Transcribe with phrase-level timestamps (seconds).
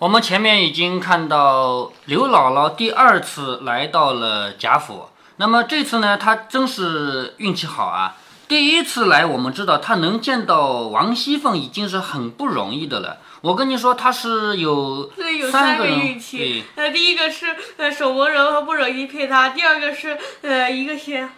[0.00, 8.14] 我们前面已经看到刘姥姥第二次来到了贾府，那么这次呢，她真是运气好啊！
[8.46, 13.18] 第一次来，我们知道她能见到王熙凤已经是很不容易的了。
[13.40, 16.64] 我跟你说，她是有对，有三人个运气。
[16.76, 21.28] 呃，第一个是呃守门人和不忍心骗她，第二个是呃一个先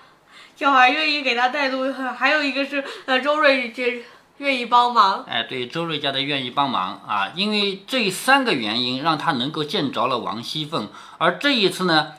[0.55, 4.05] 小孩愿意给她带路，还有一个是呃周瑞这。
[4.41, 10.89] 愿意帮忙，哎，对，周瑞家的愿意帮忙啊，因为这三个原因让他能够见着了王熙凤，
[11.19, 12.13] 而这一次呢，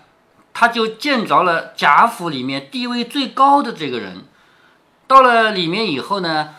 [0.53, 4.23] 他就见着了贾府里面地位最高的这个人。
[5.07, 6.49] 到了里面以后呢，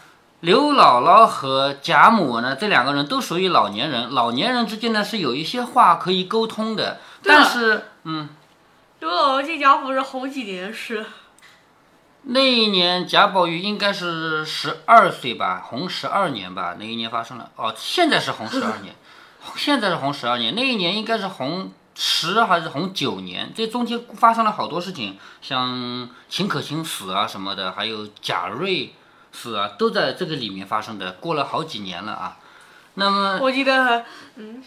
[0.41, 8.29] 刘姥姥和贾母呢，这两个人都属于老年人，老年人之间呢是有一些话可以沟通的，但是，嗯，
[8.99, 11.07] 刘姥姥进贾府是好几年事。
[12.25, 16.77] 那一年贾宝玉应该是十二岁吧，红十二年吧。
[16.79, 18.95] 那一年发生了哦，现在是红十二年，
[19.57, 20.55] 现在是红十二年。
[20.55, 23.53] 那一年应该是红十还是红九年？
[23.53, 28.95] 这中间发生了好多事情，像秦可卿死啊什么的，还有贾瑞
[29.33, 31.13] 死啊，都在这个里面发生的。
[31.15, 32.39] 过了好几年了啊。
[32.95, 34.05] 那么我记得，
[34.37, 34.63] 嗯，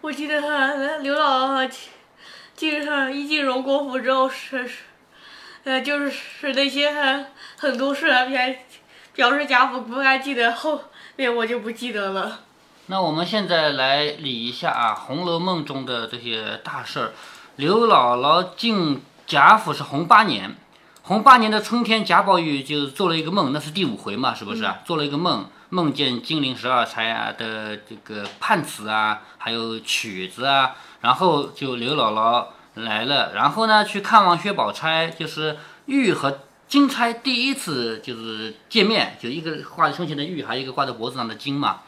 [0.00, 1.70] 我记得他刘姥姥
[2.56, 4.84] 进上一进荣国府之后是是。
[5.64, 8.38] 呃，就是是那些很很多事啊，表
[9.14, 10.82] 表示贾府不该记得，后
[11.14, 12.40] 面我就不记得了。
[12.86, 17.12] 那我们现在来理一下啊，《红楼梦》中的这些大事儿。
[17.56, 20.56] 刘姥姥进贾府是洪八年，
[21.02, 24.80] 洪八年的春天，贾宝玉就做了一个梦，那是第五回嘛，是不是啊？
[24.84, 32.46] 做了一个梦，梦见金陵十二钗啊的这个判词啊，还有曲子啊，然后就刘姥姥。
[32.74, 41.80] 来了，然后呢，去看望薛宝钗，就是玉和金钗第一次就是见面，就一个挂在胸前的玉，还有一个挂在脖子上的金嘛。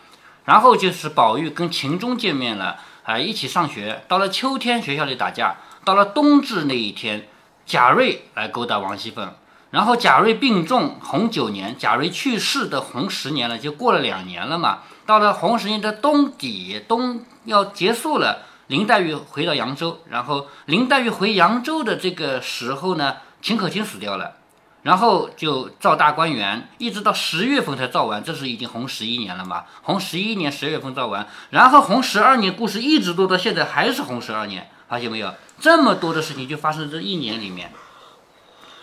[0.45, 4.05] 然后就是宝玉跟秦钟见面了，啊，一起上学。
[4.09, 7.27] 到了秋天，学校里打架；到了冬至那一天，
[7.65, 9.33] 贾瑞来勾搭王熙凤。
[9.71, 14.81] 然后贾瑞病重，洪九年，贾瑞去世的洪十年了，就过了两年了嘛。
[15.07, 18.43] 到了洪十年的冬底，冬要结束了。
[18.69, 24.37] 林黛玉回到扬州，然后林黛玉回扬州的这个时候呢，秦可卿死掉了，
[24.83, 29.65] 然后就造大观园，一直到十月份才造完，这是已经红十一年了嘛？
[29.83, 35.35] 红十一年十月份造完，然后红十二年故事一直都到现在还是红十二年，发现没有？
[35.61, 37.71] 这么多的事情就发生这一年里面。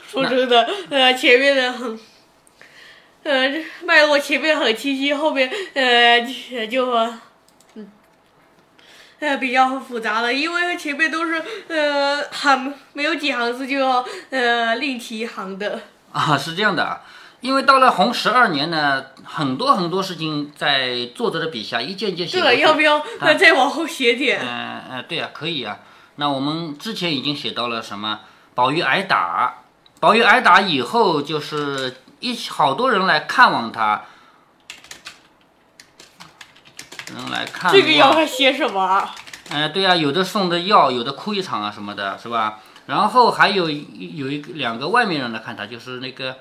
[0.07, 1.99] 说真的，呃，前面的很，
[3.23, 3.49] 呃，
[3.83, 6.21] 脉络前面很清晰，后面呃
[6.67, 6.87] 就。
[9.21, 15.79] 呃，比较复杂的，因为前面都是呃，行没有几行字就要呃另起一行的
[16.11, 17.01] 啊，是这样的，
[17.39, 22.39] 因为到了洪十二年呢，很多很多事情在作者的笔下一件件写。
[22.39, 24.41] 这个要不要那再往后写点？
[24.41, 25.77] 嗯嗯，对呀，可以啊。
[26.15, 28.21] 那我们之前已经写到了什么？
[28.55, 29.61] 宝玉挨打，
[29.99, 34.01] 宝玉挨打以后，就是一好多人来看望他。
[37.13, 39.09] 人来看这个药还写什么？
[39.49, 42.59] 哎，对呀，有的送的药，有的哭一场啊什么的，是吧？
[42.85, 46.37] 然后还有有一个两个外面人来看他，就是那个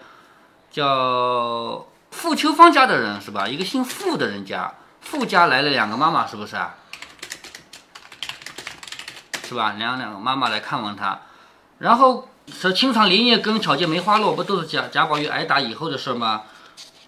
[0.71, 3.49] 叫傅秋芳家的人，是吧？
[3.49, 6.77] 一个姓傅的人家，傅家来了两个妈妈，是不是啊？
[9.49, 9.75] 是吧？
[9.77, 11.21] 两两个妈妈来看望他，
[11.79, 16.43] 然后说清场连夜跟巧见梅花落，不都是贾贾宝玉挨打以后的事吗？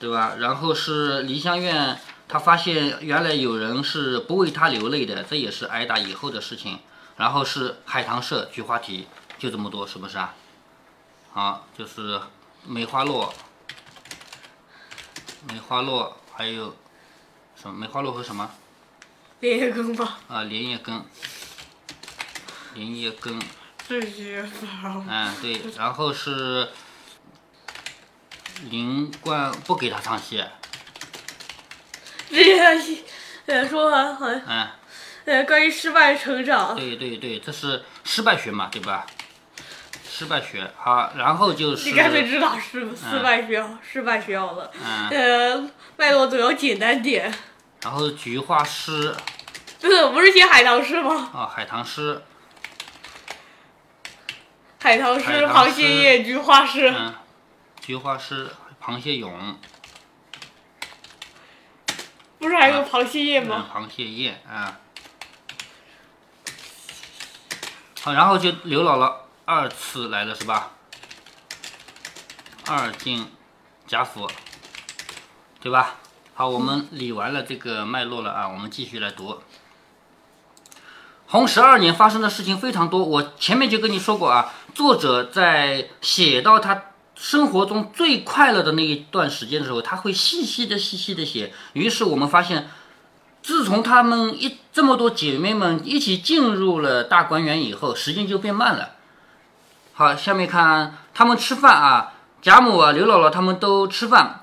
[0.00, 0.32] 对吧？
[0.38, 1.96] 然后是梨香院。
[2.32, 6.80] 他发现原来有人是不为他流泪的，这也是挨打以后的事情。
[7.18, 9.06] 然后是海棠社菊花题，
[9.38, 10.34] 就这么多，是不是啊？
[11.30, 12.18] 好，就是
[12.66, 13.34] 梅花落，
[15.46, 16.74] 梅花落还有
[17.54, 17.78] 什么？
[17.78, 18.50] 梅花落和什么？
[19.40, 20.18] 莲叶根吧。
[20.28, 21.04] 啊，莲叶根，
[22.72, 23.38] 莲叶根。
[23.86, 25.04] 这些吧。
[25.06, 26.70] 嗯，对，然后是
[28.70, 30.42] 林冠不给他唱戏。
[32.32, 32.98] 这些
[33.46, 34.42] 呃说完好像，
[35.26, 39.06] 呃关于失败成长，对对对，这是失败学嘛，对吧？
[40.10, 47.32] 失败学好，然后就是你干脆知道失失败学失败学好了，嗯呃脉络总要简单点。
[47.82, 49.14] 然后菊花诗，
[49.80, 51.30] 不是不是写海棠诗吗？
[51.34, 52.22] 啊，海棠诗，
[54.80, 57.14] 海棠诗，螃蟹叶，菊花诗，嗯，
[57.80, 58.48] 菊花诗，
[58.80, 59.58] 螃蟹蛹。
[62.42, 63.66] 不是还有螃蟹叶吗？
[63.72, 64.80] 螃蟹叶啊，
[68.02, 70.72] 好，然后就刘姥姥二次来了是吧？
[72.66, 73.30] 二进
[73.86, 74.28] 贾府，
[75.60, 75.98] 对吧？
[76.34, 79.40] 好，我们理完了这个脉络了啊，我们继续来读。
[81.28, 86.86] 洪十二年发生的事情非常多，我前面就跟你说过啊，作者在写到他
[87.22, 91.54] 生活中最快乐的那一段时间的时候，他会细细的、细细的写。
[91.74, 92.68] 于是我们发现，
[93.44, 98.96] 自从他们一这么多姐妹们一起进入了大观园以后，时间就变慢了。
[99.92, 104.40] 好，下面看他们吃饭啊，贾母啊、刘姥姥他们都吃饭。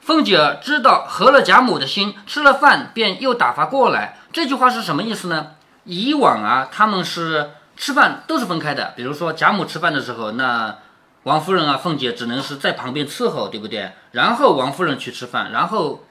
[0.00, 4.20] 凤姐知道合了贾母的心，吃了饭便又打发过来。
[4.32, 5.48] 这句话是什么意思呢？
[5.84, 8.94] 以往啊，他们是吃饭都是分开的。
[8.96, 10.78] 比如说贾母吃饭的时候，那
[11.24, 13.92] 王夫人啊、凤姐只能是在旁边伺候，对不对？
[14.12, 16.04] 然后王夫人去吃饭，然后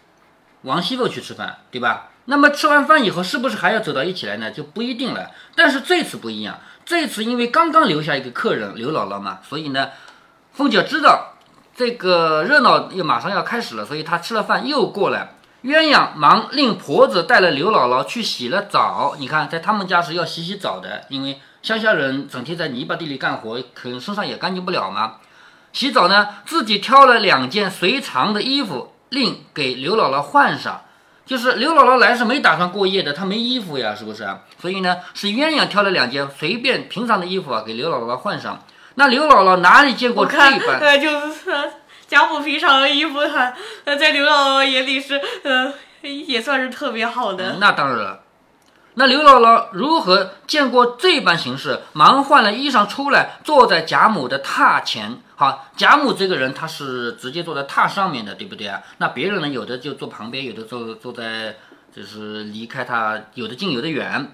[0.61, 2.09] 王熙凤去吃饭，对吧？
[2.25, 4.51] 那么吃完饭以后，是不是还要走到一起来呢？
[4.51, 5.31] 就不一定了。
[5.55, 9.89] 但是这次不一样，这次因为刚刚留下一个客人刘姥姥嘛，所以呢，
[10.53, 11.29] 凤姐知道。
[11.73, 15.35] 这个热闹又马上要开始了，所以她吃了饭又过来。
[15.63, 19.15] 鸳鸯忙令婆子带了刘姥姥去洗了澡。
[19.17, 25.17] 你看，在他们家是要洗洗澡的，因为乡下人整天在泥巴地里干活，可能身上也干净不了嘛。
[25.73, 30.81] 洗澡呢，自己挑了两件随常的衣服，另给刘姥姥换上。
[31.23, 34.27] 就是刘姥姥来是没打算过夜的，她没衣服呀，是不是？
[34.59, 38.65] 所以呢，是鸳鸯挑了两件随便平常的衣服啊，给刘姥姥换上。
[38.95, 40.79] 那刘姥姥哪里见过这般？
[40.79, 41.71] 呃，就是
[42.07, 43.53] 贾母平常的衣服，她
[43.85, 45.71] 呃，在刘姥姥眼里是呃，
[46.01, 47.57] 也算是特别好的。
[47.61, 48.20] 那当然了。
[48.95, 51.79] 那刘姥姥如何见过这般形式？
[51.93, 55.17] 忙换了衣裳出来，坐在贾母的榻前。
[55.35, 58.81] 好，贾母这个人，她是直接坐在榻上面的，对不对啊？
[58.97, 61.55] 那别人呢，有的就坐旁边，有的坐坐在，
[61.95, 64.33] 就是离开她，有的近，有的远。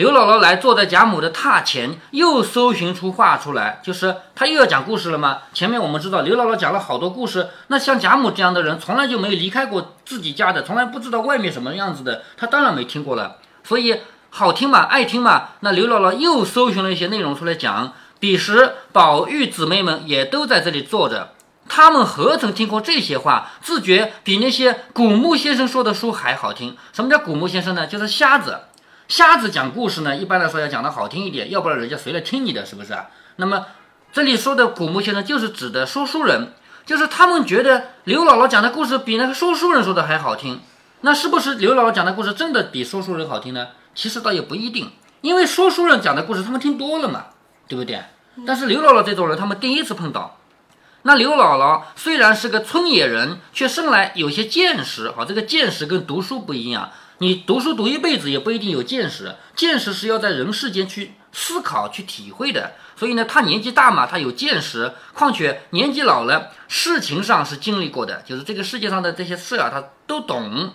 [0.00, 5.40] 刘姥姥来坐在贾母的榻前，又搜寻出话出来，就是她又要讲故事了吗？
[5.52, 13.36] 前面我们知道刘姥姥讲了好多故事，那像贾母这样的人，从来就没有离开过自己家的，从来不知道外面什么样子的，她当然没听过了。
[13.62, 14.00] 所以
[14.30, 15.48] 好听嘛，爱听嘛。
[15.60, 17.92] 那刘姥姥又搜寻了一些内容出来讲。
[18.18, 21.34] 彼时宝玉姊妹们也都在这里坐着，
[21.68, 23.50] 他们何曾听过这些话？
[23.60, 26.74] 自觉比那些古墓先生说的书还好听。
[26.94, 27.86] 什么叫古墓先生呢？
[27.86, 28.60] 就是瞎子。
[29.10, 32.64] 瞎子讲故事呢，一般来说要讲的好听一点，要不然人家谁来听你的？
[32.64, 33.08] 是不是啊？
[33.36, 33.66] 那么
[34.12, 36.52] 这里说的古墓先生就是指的说书人，
[36.86, 40.60] 就是他们觉得刘姥姥讲的故事比那个说书人说的还好听。
[41.00, 43.66] 那是不是刘姥姥讲的故事真的比说书人好听呢？
[43.96, 44.92] 其实倒也不一定，
[45.22, 47.24] 因为说书人讲的故事他们听多了嘛，
[47.66, 48.00] 对不对？
[48.46, 50.36] 但是刘姥姥这种人，他们第一次碰到。
[51.02, 55.10] 那刘姥姥虽然是个村野人，却生来有些见识。
[55.10, 56.90] 好，这个见识跟读书不一样。
[57.22, 62.72] 你读书读一辈子也不一定有见识，见识是要在人世间去思考、去体会的。
[62.96, 64.94] 所以呢，他年纪大嘛，他有见识。
[65.12, 70.72] 况且年纪老了，事情上是经历过的，就是这个世界上的这些事啊，他都懂。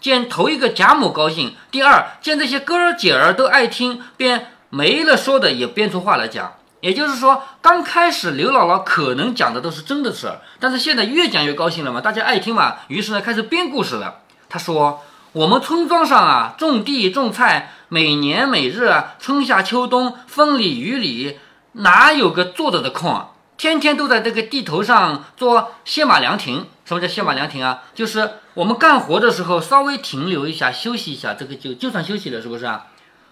[0.00, 6.52] 见头一个贾母高兴，第二见这些哥儿姐儿都爱听，便没了说的也编出话来讲。
[6.80, 14.20] 也就是说，刚开始刘姥姥可能讲的都是真的事儿，但是现在越讲越高兴了嘛，大家爱听嘛，于是呢开始编故事了。
[14.48, 15.02] 他说。
[15.32, 21.38] 我们村庄上啊，种地种菜，每年每日啊，春夏秋冬，风里雨里，
[21.72, 23.28] 哪有个坐着的空啊？
[23.58, 26.66] 天天都在这个地头上做歇马凉亭。
[26.86, 27.82] 什么叫歇马凉亭啊？
[27.94, 32.86] 就是我们干活的时候稍微停留一下，休息一下，这个就就算休息了，是不是啊？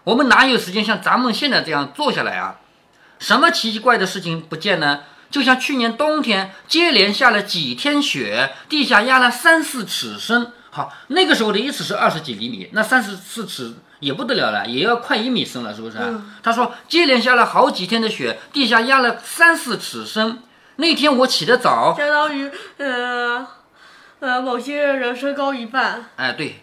[0.05, 2.57] 我们哪有时间像咱们现在这样坐下来啊？
[3.19, 5.01] 什么奇怪的事情不见呢？
[5.31, 10.53] 就像去年冬天接连下了几天雪，地下压了三四尺深。
[10.77, 15.97] 好，那个时候的一尺是二十几厘米，那三十四尺也不得了了，也要快一米深了，是不是？
[16.43, 20.43] 他说接连下了好几天的雪，地下压了三四尺深。
[20.77, 23.47] 那天我起得早，相当于呃
[24.21, 26.11] 呃某些人身高一半。
[26.17, 26.63] 哎，对。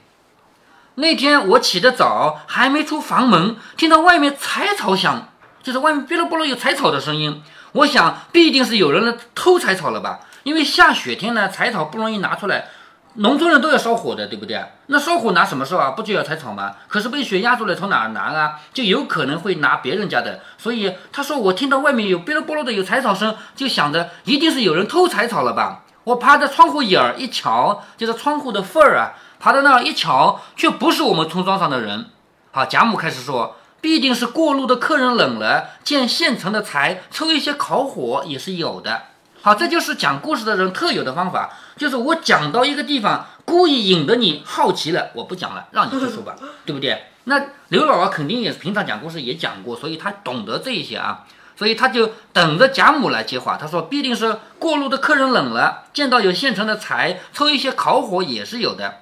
[0.94, 5.30] 那天我起得早，还没出房门，听到外面柴草响，
[5.64, 7.42] 就是外面哔噜哔啦有柴草的声音。
[7.72, 10.20] 我想必定是有人来偷柴草了吧？
[10.44, 12.68] 因为下雪天呢，柴草不容易拿出来。
[13.16, 14.60] 农村人都要烧火的，对不对？
[14.88, 15.92] 那烧火拿什么烧啊？
[15.92, 16.74] 不就要柴草吗？
[16.88, 18.60] 可是被雪压住了，从哪儿拿啊？
[18.74, 20.40] 就有可能会拿别人家的。
[20.58, 25.84] 所以他说，我听到外面有哔噜哔噜的有柴草声，就想着一定是有人偷柴草了吧？
[26.06, 32.08] 我趴在窗户眼儿一瞧，就是窗户的缝儿啊，爬到那儿一瞧，却不是我们村庄上的人。
[32.52, 39.04] 好，贾母开始说，必定是过路的客人冷了，见现成的柴，抽一些烤火也是有的。
[39.46, 46.34] 好，这就是讲故事的人特有的方法，就是我讲到一个地方，故意引得你好奇了，我不讲了，让你去说吧，
[46.66, 47.08] 对不对？
[47.26, 51.26] 那刘姥姥肯定也是平常讲故事也讲过，所以她懂得这一些啊，
[51.58, 53.58] 所以她就等着贾母来接话。
[53.58, 59.00] 她说必定是过路的客人冷了，见到有现成的柴，抽一些烤火也是有的。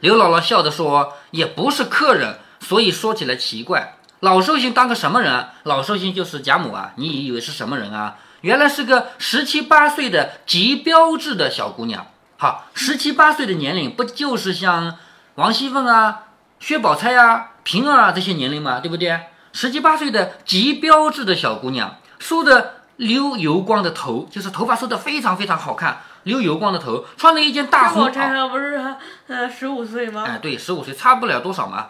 [0.00, 3.94] 刘姥姥笑着说，也不是客人，所以说起来奇怪。
[4.20, 5.54] 老寿星当个什么人啊？
[5.62, 6.92] 老寿星就是贾母啊！
[6.96, 8.16] 你以为是什么人啊？
[8.42, 12.06] 原来是个十七八岁的极标致的小姑娘。
[12.36, 14.96] 好，十七八岁的年龄，不就是像
[15.34, 16.26] 王熙凤啊、
[16.60, 18.78] 薛宝钗啊、平儿啊这些年龄吗？
[18.80, 19.20] 对不对？
[19.52, 28.94] 十七八岁的极标致的小姑娘，梳的溜油光的头，就是头发梳的非常非常好看，溜油光的头，穿了一件大红薛宝钗不是
[29.26, 30.24] 呃十五岁吗？
[30.28, 31.88] 哎，对，十五岁差不了多少嘛。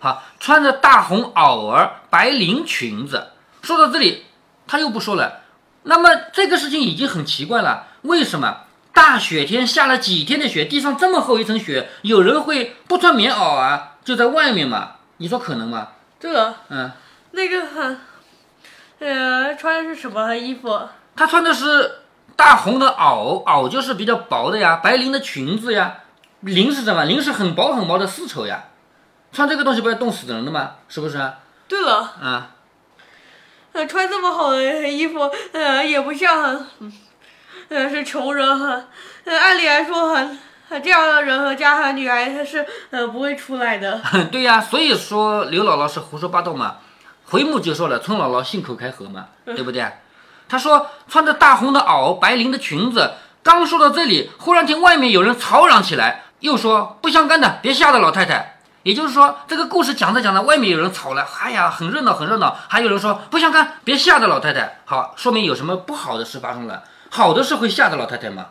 [0.00, 3.28] 好，穿着大红袄儿、白绫裙子。
[3.62, 4.26] 说到这里，
[4.66, 5.37] 他又不说了。
[5.88, 8.58] 那么这个事情已经很奇怪了，为什么
[8.92, 14.96] 大雪天下了几天的雪，地上这么厚一层雪，有人会不穿棉袄啊，就在外面嘛？
[15.16, 15.88] 你说可能吗？
[16.20, 16.90] 这个，嗯，
[17.30, 17.96] 那个，
[18.98, 20.78] 呃，穿的是什么衣服？
[21.16, 22.02] 他穿的是
[22.36, 26.00] 大红的袄，袄就是比较薄的呀，白绫的裙子呀。
[26.44, 27.06] 绫是什么？
[27.06, 28.64] 绫是很薄很薄的丝绸呀。
[29.32, 30.72] 穿这个东西不要冻死人的吗？
[30.88, 31.32] 是不是？
[31.66, 32.50] 对了，啊，
[33.72, 36.66] 呃，穿这么好的衣服，呃，也不像，
[37.68, 38.84] 呃，是穷人哈。
[39.24, 40.28] 呃，按理来说哈，
[40.82, 44.00] 这样的人和家和女孩他是呃不会出来的。
[44.32, 46.76] 对呀，所以说刘姥姥是胡说八道嘛。
[47.30, 49.84] 回目就说了，村姥姥信口开河嘛，对不对？
[50.48, 53.12] 他说穿着大红的袄，白绫的裙子。
[53.42, 58.57] 刚说到这里，忽然听外面有人吵嚷起来，又说不相干的，别吓着老太太。
[58.88, 62.56] 也就是说，这个故事讲着讲着，外面有人吵了，哎呀，很热闹，很热闹。
[62.68, 64.78] 还有人说不想看，别吓着老太太。
[64.86, 66.82] 好，说明有什么不好的事发生了。
[67.10, 68.46] 好的事会吓着老太太吗？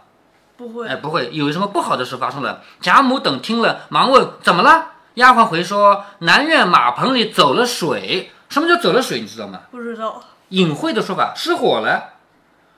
[0.56, 1.32] 不会，哎，不会。
[1.32, 2.62] 有什么不好的事发生了？
[2.80, 4.90] 贾母等听了，忙问怎么了。
[5.16, 8.32] 丫鬟回说，南院马棚里走了水。
[8.48, 9.20] 什么叫走了水？
[9.20, 9.62] 你知道吗？
[9.72, 10.22] 不知道。
[10.50, 12.14] 隐晦的说法，失火了。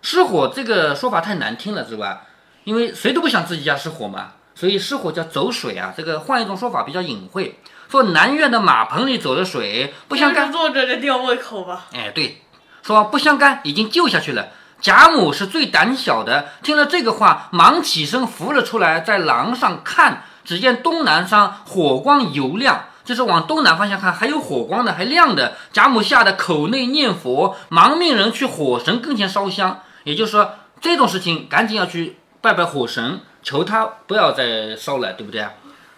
[0.01, 2.21] 失火这个说法太难听了，是吧？
[2.63, 4.29] 因为谁都不想自己家失火嘛。
[4.59, 10.51] 所以失火叫走水啊，这个换一种说法比较隐晦，说南院的马棚里走的水，不相干。
[10.51, 11.85] 作者的吊胃口吧？
[11.93, 12.41] 哎，对，
[12.83, 14.49] 说不相干，已经救下去了。
[14.81, 25.55] 贾母是最胆小的，听了这个话，忙起身扶了出来，在廊上看，只见东南上火光油亮，就是往东南方向看，还有火光的，还亮的。
[25.71, 29.79] 贾母吓得口内念佛，忙命人去火神跟前烧香。
[30.03, 33.21] 也就是说，这种事情赶紧要去拜拜火神。
[33.41, 35.45] 求他不要再烧了，对不对？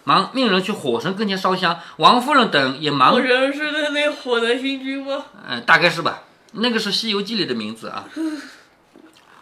[0.04, 3.12] 忙命人去火神跟前烧香，王夫人等也忙。
[3.12, 5.26] 火神是那那火的星君吗？
[5.48, 6.22] 嗯，大概是吧。
[6.54, 8.04] 那个是《西游记》里的名字啊。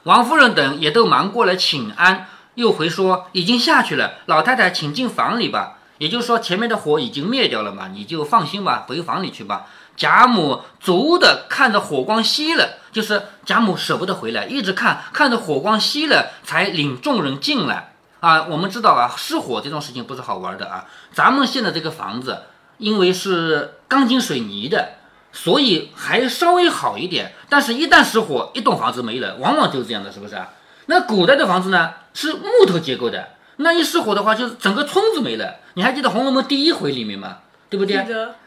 [0.03, 2.27] 王夫人等也都忙过来请安，
[2.57, 5.79] 又回说已经下去了，老太太请进房里吧。
[5.99, 9.67] 也就是说前面的火已经灭掉了嘛，你就放心吧，回房里去吧。
[9.97, 17.93] 贾母足的看着火光熄了，就是贾母舍不得回来，一直看看着火光熄了，才领众人进来。
[18.21, 20.87] 啊，我们知道啊，失火这种事情不是好玩的啊。
[21.13, 22.43] 咱们现在这个房子，
[22.79, 24.91] 因为是钢筋水泥的，
[25.33, 27.33] 所以还稍微好一点。
[27.49, 30.51] 但是，一旦失火，一栋房子没了，往往就是这样的，是不是啊？
[30.87, 35.57] 那古代的房子呢，是木头结构的，那一失火的话，就是整个村子没了。
[35.75, 37.39] 你还记得《红楼梦》第一回里面吗？
[37.71, 38.05] 对不对？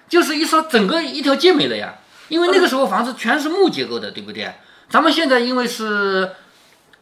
[0.10, 1.96] 就是一说整个一条街没了呀，
[2.30, 4.54] 因为那个时候房子全是木结构的，对不对？
[4.90, 6.32] 咱们现在因为是。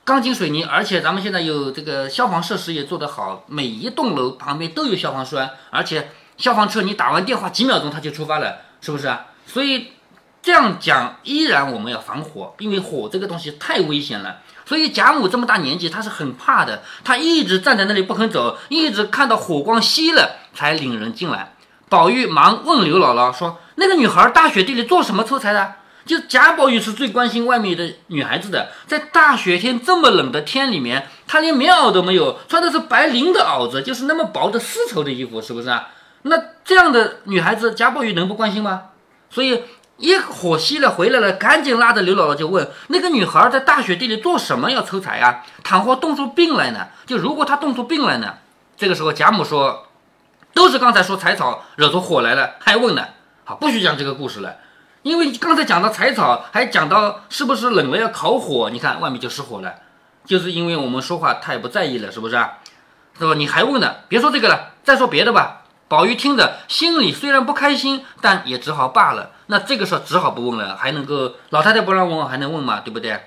[0.03, 9.15] 钢筋水泥，而且咱们现在有这个消防设施也做得好，每一栋楼旁边都有消防栓，而且消防车你打完电话几秒钟它就出发了，是不是？
[9.45, 9.93] 所以
[10.41, 14.37] 这样讲，依然我们要防火，因为火这个东西太危险了。
[14.65, 21.53] 所以贾母这么大年纪，她是很怕的，她一直站在那里不肯走，一直看到火光熄了才领人进来。
[21.89, 35.89] 宝玉忙问刘姥姥说：“那个女孩大雪地里做什么出差的？”就贾宝玉是最关心外面的女孩子的，在大雪天这么冷的天里面，她连棉袄都没有，穿的是白绫的袄子，就是那么薄的丝绸的衣服，是不是啊？
[36.23, 36.35] 那
[36.65, 38.85] 这样的女孩子，贾宝玉能不关心吗？
[39.29, 39.63] 所以
[39.97, 45.43] 一火熄了回来了，赶紧拉着刘姥姥就问那个女孩在大雪地里做什么要抽彩啊？
[45.63, 46.87] 倘或冻出病来呢？
[47.05, 48.33] 就如果她冻出病来呢？
[48.75, 49.85] 这个时候贾母说，
[50.55, 53.05] 都是刚才说柴草惹出火来了，还问呢？
[53.43, 54.57] 好，不许讲这个故事了。
[55.03, 58.69] 因为刚才讲到采草，还讲到是不是冷了要烤火？
[58.69, 59.73] 你看外面就失火了，
[60.23, 62.59] 就是因为我们说话太不在意了，是不是啊？
[63.17, 63.33] 是吧？
[63.33, 63.95] 你还问呢？
[64.07, 65.63] 别说这个了，再说别的吧。
[65.87, 69.31] 宝玉听着，心里虽然不开心，但也只好罢了。
[69.47, 72.81] 那这个时候只好不问了，还能够老太太不让问，还能问吗？
[72.81, 73.23] 对不对？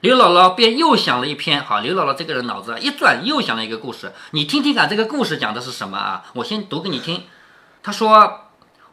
[0.00, 1.64] 刘姥姥便又想了一篇。
[1.64, 4.12] 好，刘姥姥这个人脑子一转，又想了一个故事。
[4.32, 6.22] 你听听看，这个故事讲的是什么啊？
[6.34, 7.22] 我先读给你听。
[7.82, 8.42] 他说。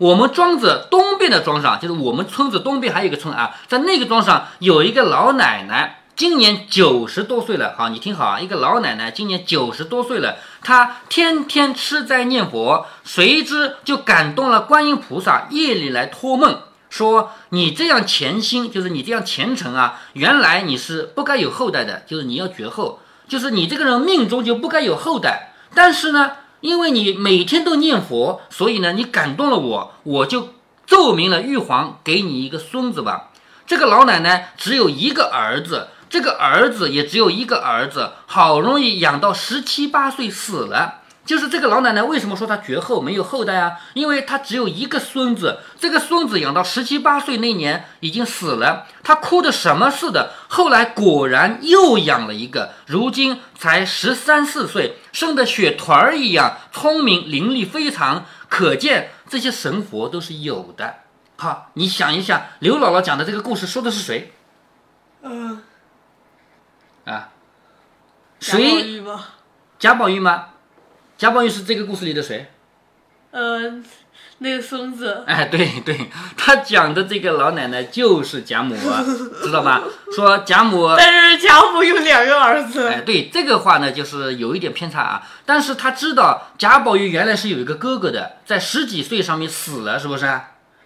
[0.02, 25.50] 我们庄子东边的庄上，就是我们村子东边还有一个村啊，在那个庄上有一个老奶奶，今年九十多岁了，好，你听好啊，一个老奶奶今年九十多岁了，她天天吃斋念佛，随之就感动了观音菩萨，夜里来托梦说：“你这样虔心，就是你这样虔诚啊，原来你是不该有后代的，就是你要绝后，就是你这个人命中就不该有后代。
[25.76, 26.32] 但是呢，
[26.62, 30.54] 因为你每天都念佛，所以呢，你感动了我，我就
[30.88, 33.32] 奏明了玉皇，给你一个孙子吧。
[33.68, 40.96] 这个老奶奶只有一个儿子。”这个儿子也只有一个儿子，好容易养到十七八岁死了。
[41.26, 43.78] 就是这个老奶奶为什么说她绝后没有后代啊？
[43.94, 50.32] 因为她只有一个孙子，这个孙子养到十七八岁那年已经死了，她哭的什么似的。
[50.50, 58.26] 后来果然又养了一个，如今才十三四岁，生的雪团儿一样，聪明伶俐非常。
[58.50, 60.96] 可见这些神佛都是有的。
[61.38, 64.34] 好，你想一想，刘姥姥讲的这个故事说的是谁？
[65.22, 65.64] 嗯，
[67.06, 67.30] 啊，
[68.40, 69.04] 谁？
[69.80, 70.50] 贾宝玉吗？
[71.18, 72.52] 贾宝玉是这个故事里的谁？
[73.32, 73.74] 呃，
[74.40, 79.04] 那个孙子，哎，对对，他讲的这个老奶奶就是贾母啊，
[79.42, 79.82] 知道吧？
[80.14, 82.88] 说贾母， 但是贾母有两个儿子。
[82.88, 85.22] 哎，对这个话呢，就是有一点偏差啊。
[85.46, 90.42] 但是他知道贾宝玉原来是有一个哥哥的，在十几岁上面死了，是不是？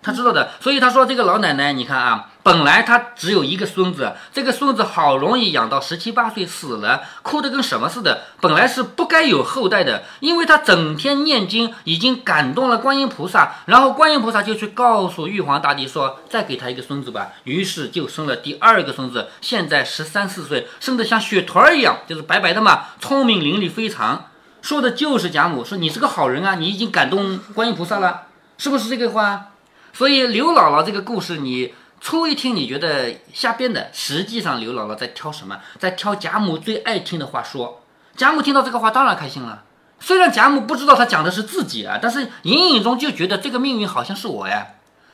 [0.05, 8.21] 他知道的，所以他说这个老奶奶，你看啊，本来她只有一个孙子，这个孙子好容易养到十七八岁死了，哭得跟什么似的。
[8.39, 17.29] 本来是不该有后代的，因为他整天念经，已经感动了观音菩萨，然后观音菩萨就去告诉玉皇大帝说，再给他一个孙子吧。
[17.45, 24.25] 于是就生了第二个孙子，现在十三四岁，生得像雪团儿一样，就是白白的嘛，聪明伶俐非常。
[24.61, 28.27] 说的就是贾母，说你是个好人啊，你已经感动观音菩萨了，
[28.59, 29.47] 是不是这个话？
[29.95, 35.57] 所以刘姥姥这个故事，你初一听你觉得瞎编的，实际上刘姥姥在挑什么？
[35.79, 37.81] 在挑贾母最爱听的话说。
[38.17, 39.63] 贾母听到这个话当然开心了。
[40.01, 44.67] 虽然贾母不知道她讲的是自己啊，但是隐隐中就觉得这个命运好像是我呀。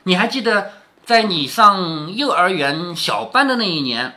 [0.06, 0.72] 你还记得
[1.06, 4.16] 在你上幼儿园小班的那一年，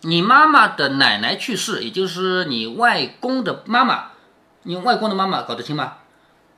[0.00, 4.06] 你妈妈的奶奶去世，也就是你外公的妈妈，
[4.64, 5.98] 你外公的妈妈搞得清吗？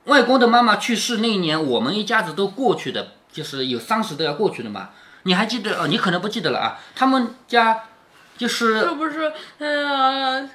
[0.05, 4.89] 外公的妈妈去世那一年，我们一家子都过去的，就是有丧事都要过去的嘛。
[5.23, 5.81] 你还记得？
[5.81, 6.79] 哦，你可能不记得了啊。
[6.95, 7.83] 他们家
[8.37, 9.31] 就是是不是？
[9.57, 10.49] 呃，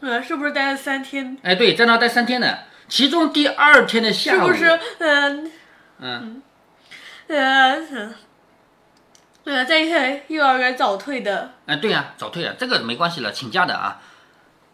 [0.00, 1.38] 呃，是不是待了三天？
[1.42, 2.58] 哎，对，在那待三天呢。
[2.88, 4.80] 其中第二天的下午，是不是？
[4.98, 5.52] 嗯
[5.98, 6.42] 嗯，
[7.28, 7.78] 呃
[9.44, 11.52] 呃，在幼儿园早退的。
[11.66, 14.00] 哎，对呀、早退啊，这个没关系了，请假的啊。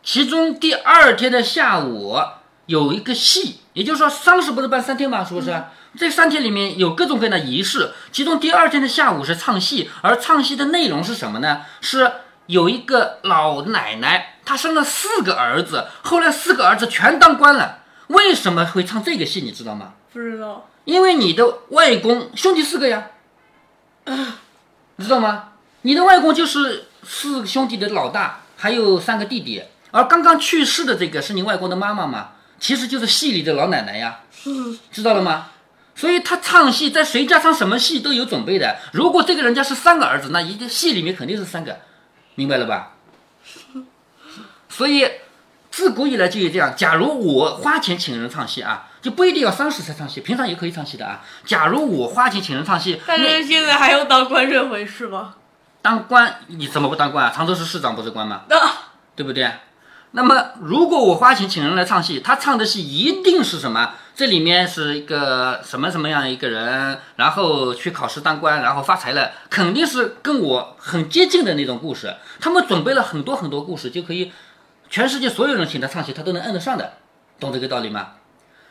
[0.03, 2.19] 其中第二天的下午
[2.67, 5.23] 有一个戏，也就是说丧事不是办三天吗？
[5.25, 5.63] 是不是？
[5.99, 11.63] 这三天里面有各种各样的仪式，其中第二天的下午是唱戏，而唱戏的内容是什么呢？
[11.81, 12.11] 是
[12.47, 17.81] 有一个老奶奶，她生了四个儿子，后来四个儿子全当官了。
[18.09, 19.43] 为什么会唱这个戏？
[19.43, 19.95] 你知道吗？
[20.13, 20.69] 不知道。
[20.85, 23.11] 因为你的外公兄弟四个呀，
[24.05, 25.51] 你知道吗？
[25.83, 34.21] 你的外公就是四个兄弟的老大，还有三个弟弟，而刚刚去世的这个是你外公的妈妈吗，其实就是戏里的老奶奶呀，
[34.91, 35.51] 知道了吗？
[35.95, 38.79] 所以他唱戏，在谁家唱什么戏都有准备的。
[38.93, 41.81] 如果这个人家是三个儿子，那一个戏里面肯定是三个，
[42.35, 42.93] 明白了吧？
[44.69, 45.07] 所以
[45.71, 46.75] 自古以来就有这样。
[46.75, 51.21] 假如我花钱请人唱戏啊，就不一定要丧事才唱戏，平常也可以唱戏的啊。
[51.45, 55.35] 假如我花钱请人唱戏，但那是现在还要当官这回事吗？
[55.83, 57.33] 当官你怎么不当官啊？
[57.35, 58.43] 常州市市长不是官吗？
[58.49, 59.51] 啊，对不对？
[60.13, 63.95] 那么如果我花钱请人来唱戏，他唱的戏一定是什么？
[64.15, 72.15] 这里面是一个什么什么样一个人，然后去考试当官，然后发财了，肯定是跟我很接近的那种故事。
[72.41, 74.31] 他们准备了很多很多故事，就可以
[74.91, 76.93] 全世界所有人请他唱戏，他都能摁得上的，
[77.41, 78.09] 懂这个道理吗？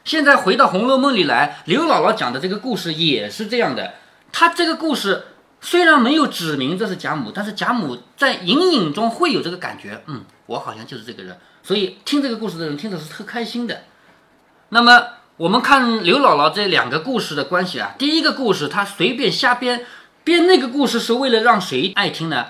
[0.04, 3.94] 现在回到《红楼梦》里来，刘姥姥讲的这个故事也是这样的。
[4.32, 5.26] 她这个故事
[5.62, 13.84] 虽然没有指明这是贾母，但是贾母在隐隐中会有这个感觉，嗯，我好像就是这个人，所以听这个故事的人听的是特开心的。
[14.70, 19.86] 那么我们看刘姥姥这两个故事的关系啊，第一个故事她随便瞎编，
[20.24, 22.48] 编那个故事是为了让谁爱听呢？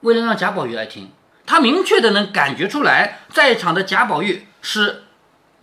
[0.00, 1.10] 为了让贾宝玉爱听，
[1.44, 5.04] 他明确的能感觉出来，在场的贾宝玉是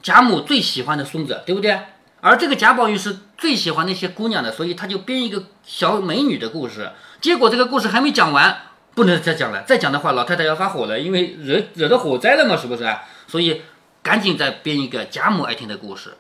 [0.02, 1.80] 贾母最喜欢的孙子，对不对？
[2.26, 6.92] 而这个贾宝玉是最喜欢那些姑娘的，所以他就编一个小美女的故事。
[7.22, 8.64] 结果这个故事还没讲完，
[8.96, 12.84] 不能再讲了，再讲的话老太太要发火了，因为惹惹到火灾了嘛，是不是？
[13.28, 13.62] 所以
[14.02, 16.18] 赶紧再编一个贾母爱听的故事。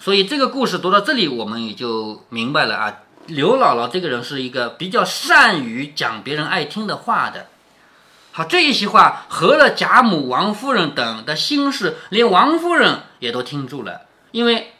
[0.00, 2.98] 所以这个故事读到这里，我们也就明白了啊。
[3.28, 7.46] 刘姥姥这个人是一个比较善于讲别人爱听的话的，
[8.32, 14.00] 好，这一席话合了贾母、王夫人等的心事，连王夫人也都听住了。
[14.32, 14.72] 因为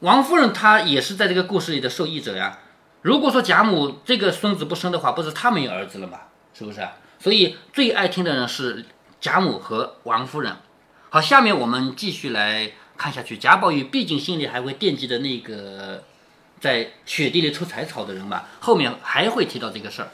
[0.00, 2.58] 王夫人她也是在这个故事里的受益者呀。
[3.02, 6.18] 如果说贾母这个孙子不生的话，不是她没有儿子了吗？
[6.52, 6.86] 是不是？
[7.18, 8.84] 所以最爱听的人是
[9.20, 10.56] 贾母和王夫人。
[11.08, 13.38] 好，下面我们继续来看下去。
[13.38, 16.02] 贾宝玉毕竟心里还会惦记着那个
[16.60, 20.08] 在雪地里抽柴草的人嘛，后面还会提到这个事儿。